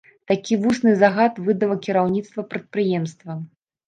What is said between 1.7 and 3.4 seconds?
кіраўніцтва прадпрыемства.